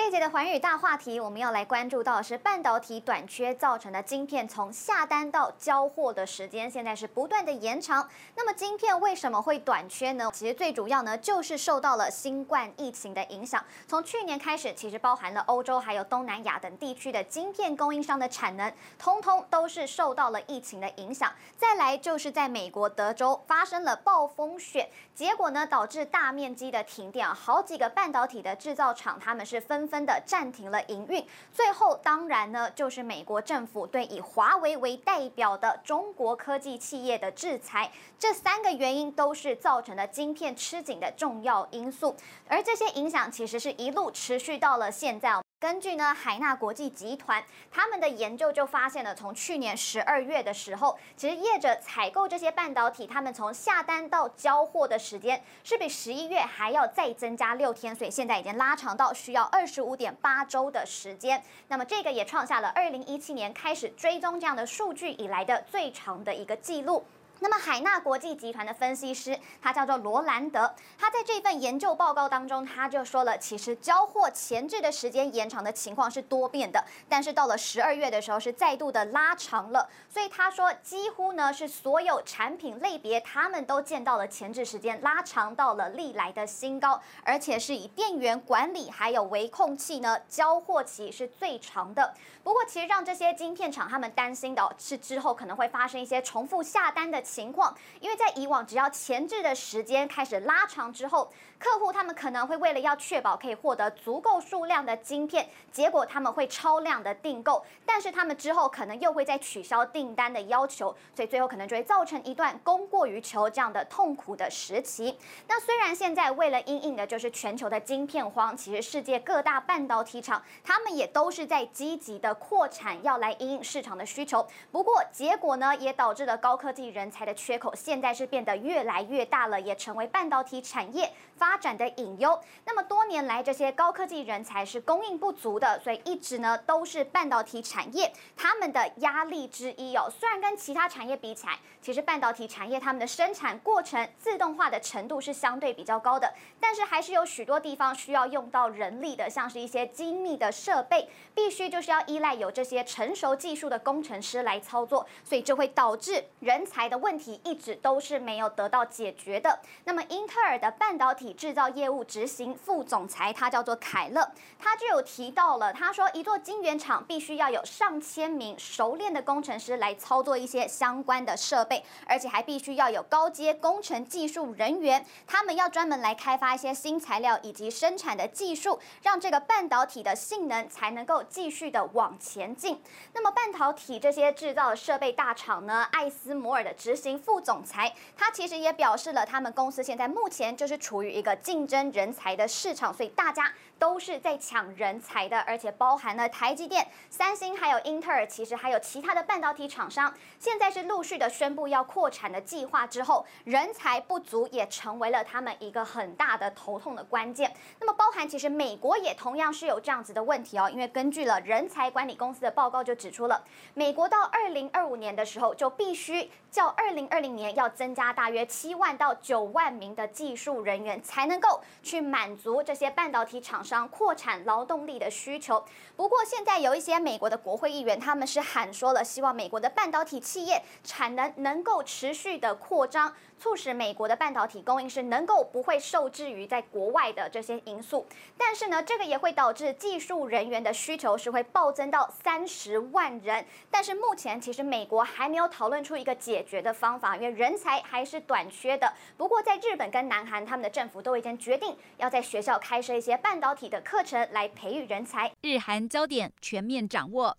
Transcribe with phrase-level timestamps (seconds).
[0.00, 8.08] 这一节的环宇大话题，我们要来关注到的是半导体短缺造成的晶片从下单到交货的时间，现在是不断的延长。
[8.34, 10.30] 那么晶片为什么会短缺呢？
[10.32, 13.62] 其实最主要呢，就是受到了新冠疫情的影响。
[13.86, 21.30] 从去年开始，其实包含了欧洲还有东南亚等地区的晶片供应商的产能，通通都是受到了疫情的影响。
[21.58, 42.14] 再来就是在美国德州发生了暴风雪，结果呢，导致大面积的停电，好几个半导体的制造厂他们是纷分的暂停了营运，最后当然呢，就是美国政府对以华为为代表的中国科技企业的制裁，这三个原因都是造成了晶片吃紧的重要因素，
[42.46, 45.40] 而这些影响其实是一路持续到了现在。
[45.60, 61.42] 根据呢海纳国际集团他们的研究就发现了，从去年十二月的时候，其实业者采购这些半导体，他们从下单到交货的时间是比十一月还要再增加六天，所以现在已经拉长到需要二十五点八周的时间。
[61.68, 67.04] 那么这个也创下了二零一七年开始追踪这样的数据以来的最长的一个记录。
[67.42, 92.14] 那么海纳国际集团的分析师，他叫做罗兰德，他在这份研究报告当中，他就说了，其实交货前置的时间延长的情况是多变的，但是到了十二月的时候是再度的拉长了，所以他说几乎呢是所有产品类别他们都见到了前置时间拉长到了历来的新高，而且是以电源管理还有微控器呢交货期是最长的。
[92.44, 97.22] 不过其实让这些晶片厂他们担心的是之后可能会发生一些重复下单的。
[97.30, 115.16] 情况，因为在以往，只要前置的时间开始拉长之后，客户他们可能会为了要确保可以获得足够数量的晶片，结果他们会超量的订购，但是他们之后可能又会再取消订单的要求，所以最后可能就会造成一段供过于求这样的痛苦的时期。
[115.46, 124.44] 那虽然现在为了因应的就是全球的晶片荒，其实世界各大半导体厂他们也都是在积极的扩产，要来因应市场的需求。
[124.72, 127.19] 不过结果呢，也导致了高科技人才。
[127.24, 132.38] 的缺口现在是变得越来越大了，也成为半导体产业发展的隐忧。
[132.64, 140.10] 那么多年来，这些高科技人才是供应不足的，所以一直呢都是半导体产业他们的压力之一哦。
[140.10, 157.09] 虽然跟其他产业比起来，其实半导体产业他们的生产过程自动化的程度是相对比较高的，但是还是有许多地方需要用到人力的，像是一些精密的设备，必须就是要依赖有这些成熟技术的工程师来操作，所以就会导致人才的问。
[157.10, 159.58] 问题一直都是没有得到解决的。
[159.82, 182.80] 那么，英特尔的半导体制造业务执行副总裁，他叫做凯勒，他就有提到了，他说，一座晶圆厂必须要有上千名熟练的工程师来操作一些相关的设备，而且还必须要有高阶工程技术人员，他们要专门来开发一些新材料以及生产的技术，让这个半导体的性能才能够继续的往前进。
[183.14, 207.50] 那么，半导体这些制造设备大厂呢，艾斯摩尔的执执行副总裁，他其实也表示了，他们公司现在目前就是处于一个竞争人才的市场，所以大家都是在抢人才的，而且包含了台积电、三星还有英特尔，其实还有其他的半导体厂商，现在是陆续的宣布要扩产的计划之后，人才不足也成为了他们一个很大的头痛的关键。
[207.80, 213.42] 那么，包含其实美国也同样是有这样子的问题哦，因为根据了人才管理公司的报告就指出了，
[213.72, 216.90] 美国到二零二五年的时候就必须较二。
[216.90, 225.64] 零二零年要增加大约七万到九万名的技术人员，才能够去满足这些半导体厂商扩产劳动力的需求。
[225.96, 238.06] 不过，现在有一些美国的国会议员，他们是喊说了，希望美国的半导体企业产能能够持续的扩张，促使美国的半导体供应是能够不会受制于在国外的这些因素。
[238.36, 243.42] 但是呢，这个也会导致技术人员的需求是会暴增到三十万人。
[243.70, 248.92] 但是目前其实美国还没有讨论出一个解决的方法，因为人才还是短缺的。
[249.16, 255.32] 不过，在日本跟南韩，他们的政府都已经决定要在学校开设一些半导体的课程来培育人才。
[255.40, 257.38] 日韩焦点全面掌握，